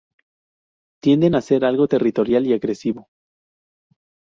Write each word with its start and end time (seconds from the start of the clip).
Tienden 0.99 1.35
a 1.35 1.41
ser 1.41 1.63
algo 1.63 1.87
territorial 1.87 2.47
y 2.47 2.53
agresivo. 2.53 3.07